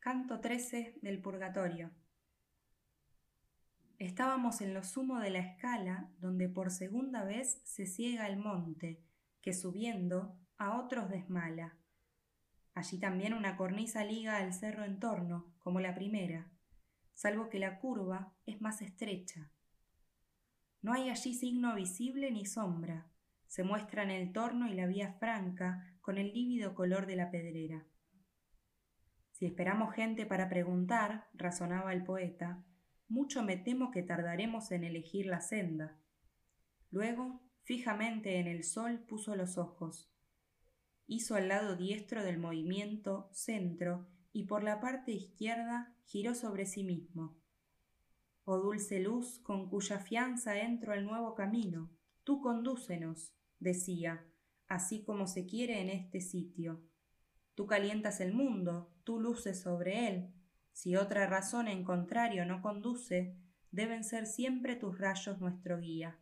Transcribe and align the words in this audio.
Canto 0.00 0.40
XIII 0.40 1.00
del 1.02 1.20
Purgatorio. 1.20 1.90
Estábamos 3.98 4.60
en 4.60 4.72
lo 4.72 4.84
sumo 4.84 5.18
de 5.18 5.30
la 5.30 5.40
escala 5.40 6.08
donde 6.20 6.48
por 6.48 6.70
segunda 6.70 7.24
vez 7.24 7.60
se 7.64 7.84
ciega 7.84 8.28
el 8.28 8.36
monte, 8.36 9.02
que 9.42 9.52
subiendo 9.52 10.38
a 10.56 10.78
otros 10.78 11.10
desmala. 11.10 11.76
Allí 12.74 12.98
también 12.98 13.34
una 13.34 13.56
cornisa 13.56 14.04
liga 14.04 14.36
al 14.36 14.54
cerro 14.54 14.84
en 14.84 15.00
torno, 15.00 15.52
como 15.58 15.80
la 15.80 15.96
primera, 15.96 16.48
salvo 17.12 17.48
que 17.48 17.58
la 17.58 17.80
curva 17.80 18.32
es 18.46 18.60
más 18.60 18.80
estrecha. 18.82 19.50
No 20.80 20.92
hay 20.92 21.10
allí 21.10 21.34
signo 21.34 21.74
visible 21.74 22.30
ni 22.30 22.46
sombra, 22.46 23.10
se 23.48 23.64
muestran 23.64 24.10
el 24.10 24.32
torno 24.32 24.68
y 24.68 24.74
la 24.74 24.86
vía 24.86 25.14
franca 25.14 25.98
con 26.00 26.18
el 26.18 26.32
lívido 26.32 26.76
color 26.76 27.06
de 27.06 27.16
la 27.16 27.32
pedrera. 27.32 27.84
Si 29.38 29.46
esperamos 29.46 29.94
gente 29.94 30.26
para 30.26 30.48
preguntar, 30.48 31.28
razonaba 31.32 31.92
el 31.92 32.02
poeta, 32.02 32.64
mucho 33.06 33.44
me 33.44 33.56
temo 33.56 33.92
que 33.92 34.02
tardaremos 34.02 34.72
en 34.72 34.82
elegir 34.82 35.26
la 35.26 35.40
senda. 35.40 35.96
Luego, 36.90 37.40
fijamente 37.62 38.40
en 38.40 38.48
el 38.48 38.64
sol 38.64 38.98
puso 38.98 39.36
los 39.36 39.56
ojos. 39.56 40.12
Hizo 41.06 41.36
al 41.36 41.46
lado 41.46 41.76
diestro 41.76 42.24
del 42.24 42.40
movimiento 42.40 43.30
centro 43.32 44.08
y 44.32 44.46
por 44.46 44.64
la 44.64 44.80
parte 44.80 45.12
izquierda 45.12 45.94
giró 46.02 46.34
sobre 46.34 46.66
sí 46.66 46.82
mismo. 46.82 47.38
Oh 48.42 48.58
dulce 48.58 48.98
luz 48.98 49.38
con 49.44 49.70
cuya 49.70 50.00
fianza 50.00 50.58
entro 50.58 50.92
al 50.92 51.04
nuevo 51.04 51.36
camino, 51.36 51.92
tú 52.24 52.40
condúcenos, 52.40 53.36
decía, 53.60 54.26
así 54.66 55.04
como 55.04 55.28
se 55.28 55.46
quiere 55.46 55.80
en 55.80 55.90
este 55.90 56.20
sitio. 56.20 56.82
Tú 57.58 57.66
calientas 57.66 58.20
el 58.20 58.32
mundo, 58.32 58.88
tú 59.02 59.18
luces 59.18 59.60
sobre 59.60 60.06
él, 60.06 60.32
si 60.70 60.94
otra 60.94 61.26
razón 61.26 61.66
en 61.66 61.82
contrario 61.82 62.46
no 62.46 62.62
conduce, 62.62 63.34
deben 63.72 64.04
ser 64.04 64.26
siempre 64.26 64.76
tus 64.76 64.96
rayos 64.96 65.40
nuestro 65.40 65.80
guía. 65.80 66.20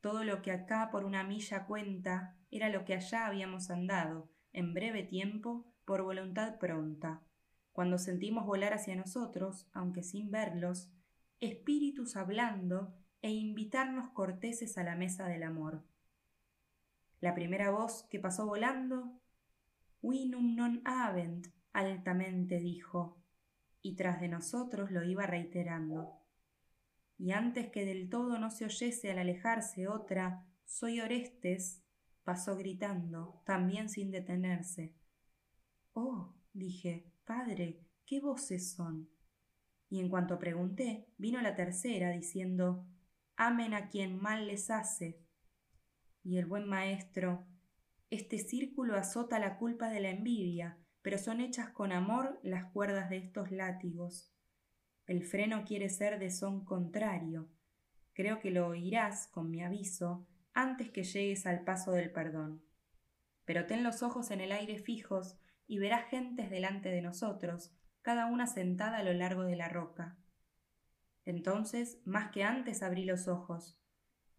Todo 0.00 0.24
lo 0.24 0.42
que 0.42 0.50
acá 0.50 0.88
por 0.90 1.04
una 1.04 1.22
milla 1.22 1.64
cuenta 1.64 2.36
era 2.50 2.70
lo 2.70 2.84
que 2.84 2.94
allá 2.94 3.28
habíamos 3.28 3.70
andado, 3.70 4.28
en 4.52 4.74
breve 4.74 5.04
tiempo, 5.04 5.72
por 5.84 6.02
voluntad 6.02 6.58
pronta, 6.58 7.22
cuando 7.70 7.98
sentimos 7.98 8.46
volar 8.46 8.74
hacia 8.74 8.96
nosotros, 8.96 9.68
aunque 9.72 10.02
sin 10.02 10.32
verlos, 10.32 10.90
espíritus 11.38 12.16
hablando 12.16 12.96
e 13.22 13.30
invitarnos 13.30 14.10
corteses 14.10 14.76
a 14.76 14.82
la 14.82 14.96
mesa 14.96 15.28
del 15.28 15.44
amor. 15.44 15.84
La 17.20 17.32
primera 17.32 17.70
voz 17.70 18.08
que 18.10 18.18
pasó 18.18 18.44
volando, 18.44 19.20
Winum 20.00 20.54
non 20.54 20.80
avent, 20.84 21.46
altamente 21.72 22.58
dijo, 22.58 23.20
y 23.82 23.96
tras 23.96 24.20
de 24.20 24.28
nosotros 24.28 24.90
lo 24.90 25.04
iba 25.04 25.26
reiterando. 25.26 26.18
Y 27.16 27.32
antes 27.32 27.70
que 27.70 27.84
del 27.84 28.08
todo 28.08 28.38
no 28.38 28.50
se 28.50 28.64
oyese 28.64 29.10
al 29.10 29.18
alejarse 29.18 29.88
otra, 29.88 30.46
soy 30.64 31.00
Orestes, 31.00 31.82
pasó 32.22 32.56
gritando, 32.56 33.42
también 33.44 33.88
sin 33.88 34.10
detenerse. 34.10 34.94
Oh, 35.94 36.34
dije, 36.52 37.10
padre, 37.24 37.80
¿qué 38.04 38.20
voces 38.20 38.72
son? 38.72 39.08
Y 39.90 40.00
en 40.00 40.08
cuanto 40.08 40.38
pregunté, 40.38 41.08
vino 41.16 41.40
la 41.40 41.54
tercera, 41.54 42.10
diciendo, 42.10 42.86
Amen 43.36 43.72
a 43.72 43.88
quien 43.88 44.20
mal 44.20 44.46
les 44.46 44.70
hace. 44.70 45.20
Y 46.22 46.38
el 46.38 46.46
buen 46.46 46.68
maestro, 46.68 47.46
este 48.10 48.38
círculo 48.38 48.96
azota 48.96 49.38
la 49.38 49.58
culpa 49.58 49.90
de 49.90 50.00
la 50.00 50.10
envidia, 50.10 50.78
pero 51.02 51.18
son 51.18 51.40
hechas 51.40 51.70
con 51.70 51.92
amor 51.92 52.40
las 52.42 52.72
cuerdas 52.72 53.10
de 53.10 53.18
estos 53.18 53.50
látigos. 53.50 54.32
El 55.06 55.24
freno 55.24 55.64
quiere 55.64 55.90
ser 55.90 56.18
de 56.18 56.30
son 56.30 56.64
contrario. 56.64 57.50
Creo 58.14 58.40
que 58.40 58.50
lo 58.50 58.66
oirás 58.68 59.28
con 59.28 59.50
mi 59.50 59.62
aviso 59.62 60.26
antes 60.54 60.90
que 60.90 61.04
llegues 61.04 61.46
al 61.46 61.64
paso 61.64 61.92
del 61.92 62.10
perdón. 62.10 62.64
Pero 63.44 63.66
ten 63.66 63.84
los 63.84 64.02
ojos 64.02 64.30
en 64.30 64.40
el 64.40 64.52
aire 64.52 64.78
fijos 64.78 65.38
y 65.66 65.78
verás 65.78 66.08
gentes 66.08 66.50
delante 66.50 66.88
de 66.88 67.02
nosotros, 67.02 67.72
cada 68.02 68.26
una 68.26 68.46
sentada 68.46 68.98
a 68.98 69.02
lo 69.02 69.12
largo 69.12 69.42
de 69.42 69.56
la 69.56 69.68
roca. 69.68 70.18
Entonces, 71.24 72.00
más 72.06 72.30
que 72.30 72.42
antes 72.42 72.82
abrí 72.82 73.04
los 73.04 73.28
ojos. 73.28 73.78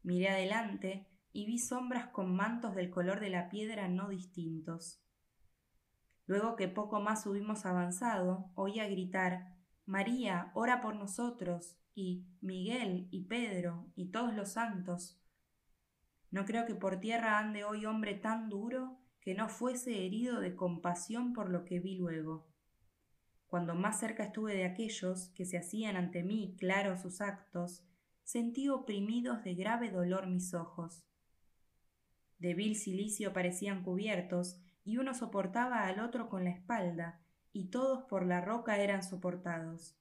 Miré 0.02 0.30
adelante 0.30 1.08
y 1.32 1.46
vi 1.46 1.60
sombras 1.60 2.08
con 2.08 2.36
mantos 2.36 2.76
del 2.76 2.90
color 2.90 3.20
de 3.20 3.30
la 3.30 3.50
piedra 3.50 3.88
no 3.88 4.10
distintos. 4.10 5.02
Luego 6.26 6.56
que 6.56 6.68
poco 6.68 7.00
más 7.00 7.26
hubimos 7.26 7.66
avanzado, 7.66 8.52
oía 8.56 8.88
gritar 8.88 9.56
María, 9.86 10.52
ora 10.54 10.82
por 10.82 10.96
nosotros, 10.96 11.80
y 11.96 12.28
Miguel, 12.42 13.08
y 13.10 13.26
Pedro, 13.26 13.92
y 13.96 14.12
todos 14.12 14.36
los 14.36 14.50
santos. 14.50 15.20
No 16.32 16.46
creo 16.46 16.68
que 16.68 16.76
por 16.76 17.00
tierra 17.00 17.40
ande 17.40 17.64
hoy 17.64 17.86
hombre 17.86 18.14
tan 18.14 18.50
duro 18.50 19.00
que 19.22 19.34
no 19.34 19.50
fuese 19.50 20.06
herido 20.06 20.40
de 20.40 20.56
compasión 20.56 21.34
por 21.34 21.50
lo 21.50 21.66
que 21.66 21.80
vi 21.80 21.96
luego. 21.96 22.48
Cuando 23.48 23.74
más 23.74 24.00
cerca 24.00 24.26
estuve 24.26 24.54
de 24.54 24.66
aquellos 24.66 25.30
que 25.30 25.46
se 25.46 25.58
hacían 25.58 25.96
ante 25.96 26.22
mí 26.22 26.56
claros 26.60 27.02
sus 27.02 27.20
actos, 27.20 27.84
sentí 28.24 28.70
oprimidos 28.70 29.44
de 29.44 29.56
grave 29.56 29.90
dolor 29.90 30.28
mis 30.28 30.54
ojos. 30.54 31.09
De 32.40 32.54
vil 32.54 32.76
silicio 32.76 33.34
parecían 33.34 33.84
cubiertos, 33.84 34.60
y 34.86 34.98
uno 34.98 35.14
soportaba 35.14 35.86
al 35.86 36.00
otro 36.00 36.30
con 36.30 36.46
la 36.46 36.50
espalda, 36.52 37.20
y 37.52 37.66
todos 37.66 38.04
por 38.06 38.26
la 38.26 38.42
roca 38.42 38.78
eran 38.78 39.04
soportados. 39.04 39.98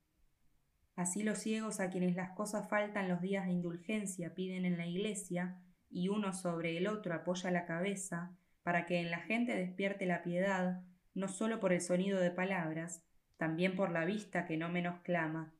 Así 0.94 1.22
los 1.22 1.38
ciegos 1.38 1.80
a 1.80 1.90
quienes 1.90 2.14
las 2.16 2.30
cosas 2.30 2.68
faltan 2.68 3.08
los 3.08 3.20
días 3.20 3.46
de 3.46 3.52
indulgencia 3.52 4.34
piden 4.34 4.64
en 4.64 4.78
la 4.78 4.86
iglesia, 4.86 5.60
y 5.90 6.08
uno 6.08 6.32
sobre 6.32 6.76
el 6.76 6.86
otro 6.86 7.14
apoya 7.14 7.50
la 7.50 7.66
cabeza, 7.66 8.36
para 8.62 8.86
que 8.86 9.00
en 9.00 9.10
la 9.10 9.20
gente 9.20 9.54
despierte 9.54 10.06
la 10.06 10.22
piedad, 10.22 10.82
no 11.14 11.28
sólo 11.28 11.58
por 11.58 11.72
el 11.72 11.80
sonido 11.80 12.20
de 12.20 12.30
palabras, 12.30 13.04
también 13.36 13.74
por 13.74 13.90
la 13.90 14.04
vista 14.04 14.44
que 14.44 14.56
no 14.56 14.68
menos 14.68 15.00
clama. 15.00 15.52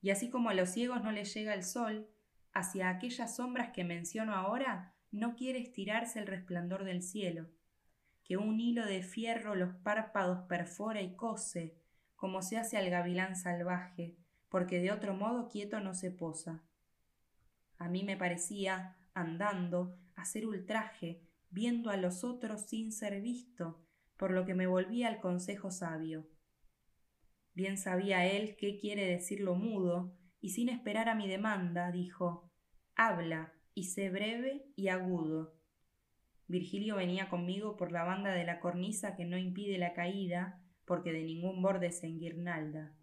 Y 0.00 0.10
así 0.10 0.30
como 0.30 0.50
a 0.50 0.54
los 0.54 0.70
ciegos 0.70 1.02
no 1.02 1.12
les 1.12 1.32
llega 1.34 1.54
el 1.54 1.62
sol, 1.62 2.08
hacia 2.52 2.88
aquellas 2.88 3.36
sombras 3.36 3.70
que 3.70 3.84
menciono 3.84 4.34
ahora 4.34 4.94
no 5.10 5.34
quiere 5.36 5.58
estirarse 5.58 6.18
el 6.18 6.26
resplandor 6.26 6.84
del 6.84 7.02
cielo 7.02 7.48
que 8.28 8.36
un 8.36 8.60
hilo 8.60 8.84
de 8.84 9.02
fierro 9.02 9.54
los 9.54 9.74
párpados 9.76 10.46
perfora 10.46 11.00
y 11.00 11.16
cose, 11.16 11.78
como 12.14 12.42
se 12.42 12.58
hace 12.58 12.76
al 12.76 12.90
gavilán 12.90 13.36
salvaje, 13.36 14.18
porque 14.50 14.80
de 14.80 14.92
otro 14.92 15.14
modo 15.14 15.48
quieto 15.48 15.80
no 15.80 15.94
se 15.94 16.10
posa. 16.10 16.62
A 17.78 17.88
mí 17.88 18.04
me 18.04 18.18
parecía, 18.18 18.98
andando, 19.14 19.96
hacer 20.14 20.46
ultraje, 20.46 21.22
viendo 21.48 21.88
a 21.88 21.96
los 21.96 22.22
otros 22.22 22.66
sin 22.66 22.92
ser 22.92 23.22
visto, 23.22 23.82
por 24.18 24.30
lo 24.30 24.44
que 24.44 24.54
me 24.54 24.66
volví 24.66 25.04
al 25.04 25.20
consejo 25.20 25.70
sabio. 25.70 26.28
Bien 27.54 27.78
sabía 27.78 28.26
él 28.26 28.56
qué 28.56 28.76
quiere 28.76 29.06
decir 29.06 29.40
lo 29.40 29.54
mudo, 29.54 30.14
y 30.38 30.50
sin 30.50 30.68
esperar 30.68 31.08
a 31.08 31.14
mi 31.14 31.28
demanda, 31.28 31.90
dijo 31.92 32.52
Habla, 32.94 33.54
sé 33.84 34.10
breve 34.10 34.66
y 34.76 34.88
agudo. 34.88 35.54
Virgilio 36.46 36.96
venía 36.96 37.28
conmigo 37.28 37.76
por 37.76 37.92
la 37.92 38.04
banda 38.04 38.32
de 38.32 38.44
la 38.44 38.60
cornisa 38.60 39.14
que 39.14 39.26
no 39.26 39.36
impide 39.36 39.76
la 39.76 39.92
caída, 39.92 40.62
porque 40.86 41.12
de 41.12 41.22
ningún 41.22 41.60
borde 41.60 41.92
se 41.92 42.06
enguirnalda. 42.06 42.94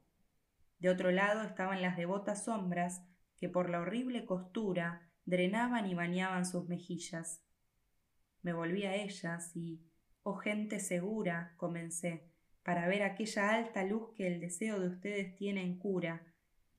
De 0.80 0.90
otro 0.90 1.12
lado 1.12 1.44
estaban 1.44 1.82
las 1.82 1.96
devotas 1.96 2.46
sombras 2.46 3.04
que 3.38 3.48
por 3.48 3.70
la 3.70 3.82
horrible 3.82 4.26
costura 4.26 5.10
drenaban 5.26 5.86
y 5.88 5.94
bañaban 5.94 6.46
sus 6.46 6.68
mejillas. 6.68 7.44
Me 8.42 8.54
volví 8.54 8.84
a 8.84 8.96
ellas 8.96 9.56
y, 9.56 9.82
oh 10.24 10.36
gente 10.36 10.80
segura, 10.80 11.54
comencé, 11.58 12.30
para 12.64 12.88
ver 12.88 13.04
aquella 13.04 13.54
alta 13.54 13.84
luz 13.84 14.14
que 14.16 14.28
el 14.28 14.40
deseo 14.40 14.80
de 14.80 14.88
ustedes 14.88 15.36
tiene 15.36 15.62
en 15.62 15.78
cura. 15.78 16.26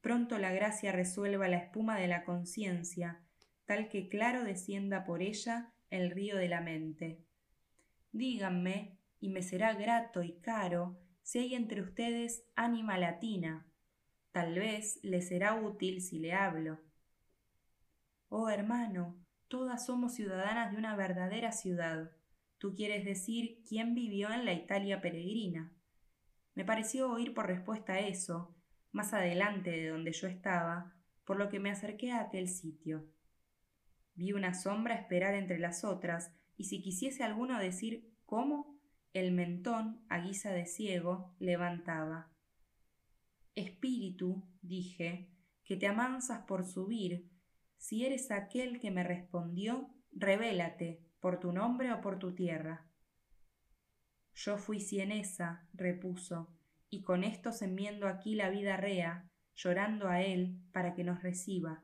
Pronto 0.01 0.39
la 0.39 0.53
gracia 0.53 0.93
resuelva 0.93 1.49
la 1.49 1.59
espuma 1.59 1.99
de 1.99 2.09
la 2.09 2.25
conciencia, 2.25 3.21
tal 3.67 3.89
que 3.89 4.09
claro 4.09 4.45
descienda 4.45 5.05
por 5.05 5.23
ella 5.23 5.73
el 5.91 6.11
río 6.11 6.37
de 6.37 6.49
la 6.49 6.61
mente. 6.61 7.25
Díganme, 8.13 8.97
y 9.21 9.29
me 9.29 9.43
será 9.43 9.75
grato 9.75 10.23
y 10.23 10.39
caro, 10.41 10.99
si 11.23 11.41
hay 11.41 11.55
entre 11.55 11.83
ustedes 11.83 12.45
ánima 12.55 12.99
latina. 12.99 13.67
Tal 14.33 14.55
vez 14.55 15.01
le 15.03 15.21
será 15.23 15.55
útil 15.55 16.01
si 16.01 16.19
le 16.19 16.33
hablo. 16.33 16.81
Oh 18.29 18.49
hermano, 18.49 19.19
todas 19.49 19.87
somos 19.87 20.15
ciudadanas 20.15 20.73
de 20.73 20.79
una 20.79 20.95
verdadera 20.95 21.53
ciudad. 21.53 22.11
Tú 22.59 22.75
quieres 22.75 23.05
decir 23.05 23.63
quién 23.69 23.95
vivió 23.95 24.31
en 24.31 24.45
la 24.45 24.53
Italia 24.53 25.01
peregrina. 25.01 25.73
Me 26.55 26.65
pareció 26.65 27.11
oír 27.11 27.35
por 27.35 27.47
respuesta 27.47 27.95
a 27.95 28.01
eso, 28.01 28.55
más 28.93 29.13
adelante 29.13 29.71
de 29.71 29.89
donde 29.89 30.13
yo 30.13 30.27
estaba, 30.27 30.95
por 31.25 31.37
lo 31.37 31.49
que 31.49 31.61
me 31.61 31.71
acerqué 31.71 32.13
a 32.13 32.21
aquel 32.21 32.49
sitio. 32.49 33.07
Vi 34.17 34.33
una 34.33 34.55
sombra 34.55 34.95
esperar 34.95 35.35
entre 35.35 35.59
las 35.59 35.85
otras, 35.85 36.33
y 36.57 36.65
si 36.65 36.83
quisiese 36.83 37.23
alguno 37.23 37.59
decir 37.59 38.13
cómo, 38.25 38.77
el 39.13 39.33
mentón, 39.33 40.05
a 40.09 40.19
guisa 40.21 40.53
de 40.53 40.67
ciego, 40.67 41.35
levantaba. 41.39 42.31
Espíritu, 43.55 44.47
dije, 44.63 45.31
que 45.65 45.77
te 45.77 45.87
amansas 45.87 46.45
por 46.47 46.65
subir, 46.65 47.31
si 47.77 48.05
eres 48.05 48.31
aquel 48.31 48.81
que 48.81 48.91
me 48.91 49.05
respondió, 49.05 49.91
revélate, 50.13 51.03
por 51.21 51.39
tu 51.41 51.53
nombre 51.53 51.93
o 51.93 52.01
por 52.01 52.19
tu 52.19 52.35
tierra. 52.35 52.87
Yo 54.35 54.59
fui 54.59 54.81
cienesa, 54.81 55.67
repuso, 55.73 56.53
y 56.91 57.03
con 57.03 57.25
esto 57.25 57.51
enmiendo 57.61 58.07
aquí 58.07 58.35
la 58.35 58.51
vida 58.51 58.77
rea, 58.77 59.29
llorando 59.55 60.09
a 60.09 60.23
él 60.23 60.61
para 60.73 60.95
que 60.95 61.05
nos 61.05 61.23
reciba. 61.23 61.83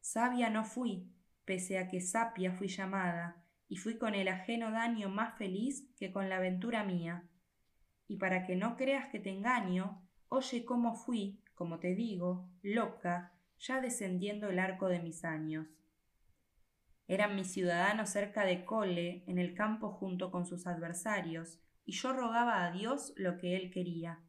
Sabia 0.00 0.50
no 0.50 0.64
fui, 0.64 1.10
pese 1.44 1.78
a 1.78 1.88
que 1.88 2.00
sapia 2.00 2.52
fui 2.52 2.68
llamada, 2.68 3.44
y 3.68 3.76
fui 3.76 3.98
con 3.98 4.14
el 4.14 4.28
ajeno 4.28 4.70
daño 4.70 5.08
más 5.08 5.36
feliz 5.36 5.88
que 5.96 6.12
con 6.12 6.28
la 6.28 6.36
aventura 6.36 6.84
mía. 6.84 7.28
Y 8.06 8.16
para 8.16 8.46
que 8.46 8.56
no 8.56 8.76
creas 8.76 9.08
que 9.08 9.18
te 9.18 9.30
engaño, 9.30 10.06
oye 10.28 10.64
cómo 10.64 10.94
fui, 10.94 11.42
como 11.54 11.78
te 11.78 11.94
digo, 11.94 12.50
loca, 12.62 13.32
ya 13.58 13.80
descendiendo 13.80 14.48
el 14.48 14.58
arco 14.58 14.88
de 14.88 15.00
mis 15.00 15.24
años. 15.24 15.66
Eran 17.06 17.36
mis 17.36 17.52
ciudadanos 17.52 18.10
cerca 18.10 18.44
de 18.44 18.64
Cole, 18.64 19.24
en 19.26 19.38
el 19.38 19.54
campo 19.54 19.90
junto 19.90 20.30
con 20.30 20.46
sus 20.46 20.66
adversarios, 20.66 21.60
y 21.84 21.92
yo 21.92 22.12
rogaba 22.12 22.64
a 22.64 22.70
Dios 22.70 23.12
lo 23.16 23.36
que 23.36 23.56
él 23.56 23.70
quería. 23.70 24.20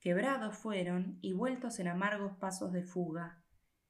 Quebrados 0.00 0.56
fueron 0.56 1.18
y 1.22 1.32
vueltos 1.32 1.78
en 1.78 1.88
amargos 1.88 2.36
pasos 2.38 2.72
de 2.72 2.82
fuga, 2.82 3.42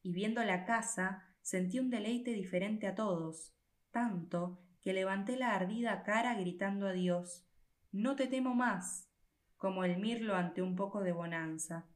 y 0.03 0.13
viendo 0.13 0.43
la 0.45 0.65
casa 0.65 1.28
sentí 1.49 1.79
un 1.79 1.89
deleite 1.89 2.33
diferente 2.33 2.87
a 2.87 2.95
todos, 2.95 3.55
tanto 3.91 4.61
que 4.83 4.93
levanté 4.93 5.35
la 5.39 5.55
ardida 5.55 6.03
cara 6.03 6.35
gritando 6.35 6.87
a 6.87 6.93
Dios 6.93 7.47
No 7.91 8.17
te 8.17 8.27
temo 8.27 8.55
más, 8.55 9.11
como 9.57 9.83
el 9.83 9.97
mirlo 9.97 10.35
ante 10.35 10.61
un 10.61 10.77
poco 10.77 11.01
de 11.01 11.13
bonanza. 11.13 11.89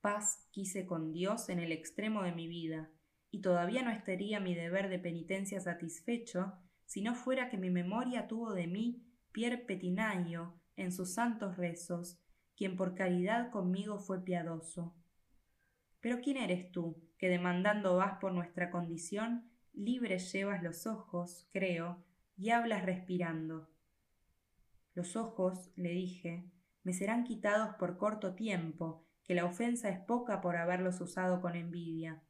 Paz 0.00 0.48
quise 0.52 0.86
con 0.86 1.12
Dios 1.12 1.50
en 1.50 1.58
el 1.58 1.70
extremo 1.70 2.22
de 2.22 2.32
mi 2.32 2.48
vida, 2.48 2.90
y 3.30 3.42
todavía 3.42 3.82
no 3.82 3.90
estaría 3.90 4.40
mi 4.40 4.54
deber 4.54 4.88
de 4.88 5.00
penitencia 5.00 5.60
satisfecho 5.60 6.54
si 6.86 7.02
no 7.02 7.14
fuera 7.14 7.50
que 7.50 7.58
mi 7.58 7.68
memoria 7.68 8.26
tuvo 8.26 8.54
de 8.54 8.66
mí 8.66 9.04
Pier 9.32 9.66
Petinayo 9.66 10.54
en 10.76 10.92
sus 10.92 11.12
santos 11.12 11.58
rezos, 11.58 12.18
quien 12.56 12.74
por 12.74 12.94
caridad 12.94 13.50
conmigo 13.50 13.98
fue 13.98 14.24
piadoso. 14.24 14.96
Pero 16.00 16.20
¿quién 16.22 16.38
eres 16.38 16.72
tú, 16.72 17.04
que 17.24 17.30
demandando 17.30 17.96
vas 17.96 18.18
por 18.18 18.32
nuestra 18.32 18.70
condición, 18.70 19.50
libre 19.72 20.18
llevas 20.18 20.62
los 20.62 20.86
ojos, 20.86 21.48
creo, 21.54 22.04
y 22.36 22.50
hablas 22.50 22.84
respirando? 22.84 23.70
Los 24.92 25.16
ojos, 25.16 25.72
le 25.74 25.88
dije, 25.88 26.50
me 26.82 26.92
serán 26.92 27.24
quitados 27.24 27.76
por 27.76 27.96
corto 27.96 28.34
tiempo, 28.34 29.06
que 29.22 29.34
la 29.34 29.46
ofensa 29.46 29.88
es 29.88 30.00
poca 30.00 30.42
por 30.42 30.56
haberlos 30.56 31.00
usado 31.00 31.40
con 31.40 31.54
envidia. 31.56 32.22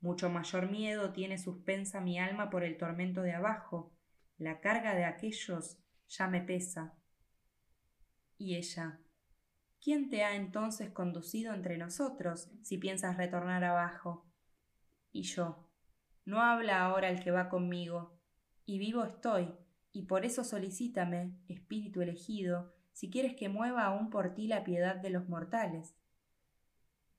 Mucho 0.00 0.28
mayor 0.28 0.72
miedo 0.72 1.12
tiene 1.12 1.38
suspensa 1.38 2.00
mi 2.00 2.18
alma 2.18 2.50
por 2.50 2.64
el 2.64 2.78
tormento 2.78 3.22
de 3.22 3.32
abajo. 3.32 3.92
La 4.38 4.58
carga 4.58 4.96
de 4.96 5.04
aquellos 5.04 5.78
ya 6.08 6.26
me 6.26 6.40
pesa. 6.40 6.96
Y 8.38 8.56
ella, 8.56 8.98
¿quién 9.86 10.10
te 10.10 10.24
ha 10.24 10.34
entonces 10.34 10.90
conducido 10.90 11.54
entre 11.54 11.78
nosotros 11.78 12.50
si 12.60 12.76
piensas 12.76 13.16
retornar 13.16 13.62
abajo? 13.62 14.26
Y 15.12 15.22
yo, 15.22 15.70
no 16.24 16.40
habla 16.42 16.84
ahora 16.84 17.08
el 17.08 17.22
que 17.22 17.30
va 17.30 17.48
conmigo, 17.48 18.18
y 18.64 18.80
vivo 18.80 19.04
estoy, 19.04 19.54
y 19.92 20.02
por 20.06 20.24
eso 20.24 20.42
solicítame, 20.42 21.36
espíritu 21.46 22.02
elegido, 22.02 22.74
si 22.90 23.10
quieres 23.10 23.36
que 23.36 23.48
mueva 23.48 23.84
aún 23.84 24.10
por 24.10 24.34
ti 24.34 24.48
la 24.48 24.64
piedad 24.64 24.96
de 24.96 25.10
los 25.10 25.28
mortales. 25.28 25.94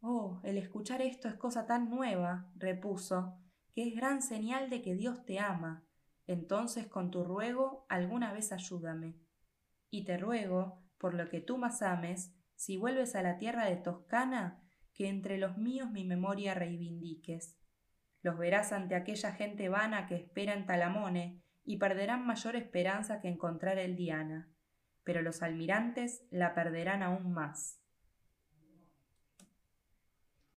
Oh, 0.02 0.42
el 0.44 0.58
escuchar 0.58 1.02
esto 1.02 1.30
es 1.30 1.36
cosa 1.36 1.68
tan 1.68 1.90
nueva, 1.90 2.52
repuso, 2.58 3.40
que 3.72 3.88
es 3.88 3.96
gran 3.96 4.22
señal 4.22 4.69
de 4.69 4.81
que 4.81 4.94
Dios 4.94 5.24
te 5.24 5.40
ama. 5.40 5.86
Entonces 6.25 6.88
con 6.88 7.12
tu 7.12 7.24
ruego 7.24 7.86
alguna 7.88 8.34
vez 8.34 8.52
ayúdame. 8.52 9.16
Y 9.90 10.04
te 10.04 10.18
ruego, 10.18 10.84
por 10.98 11.14
lo 11.14 11.30
que 11.30 11.40
tú 11.40 11.58
más 11.58 11.81
ames, 11.81 12.34
si 12.57 12.75
vuelves 12.75 13.15
a 13.15 13.21
la 13.21 13.38
tierra 13.38 13.65
de 13.65 13.77
Toscana, 13.77 14.62
que 14.94 15.07
entre 15.07 15.38
los 15.38 15.57
míos 15.57 15.89
mi 15.92 16.04
memoria 16.04 16.54
reivindiques. 16.54 17.57
Los 18.21 18.38
verás 18.38 18.74
ante 18.74 18.95
aquella 18.95 19.31
gente 19.31 19.69
vana 19.69 20.07
que 20.07 20.15
espera 20.15 20.54
en 20.54 20.65
Talamone, 20.65 21.42
y 21.63 21.77
perderán 21.77 22.25
mayor 22.25 22.56
esperanza 22.56 23.19
que 23.21 23.27
encontrar 23.27 23.77
el 23.77 23.95
Diana, 23.95 24.50
pero 25.04 25.21
los 25.21 25.44
almirantes 25.44 26.25
la 26.31 26.56
perderán 26.56 27.04
aún 27.04 27.31
más. 27.31 27.81